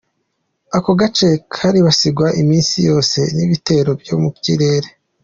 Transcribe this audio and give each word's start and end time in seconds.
Ako 0.77 0.91
gace 0.99 1.29
karibasigwa 1.53 2.27
iminsi 2.41 2.75
yose 2.87 3.19
n'ibitero 3.35 3.91
vyo 4.01 4.15
mu 4.21 4.29
kirere. 4.43 4.87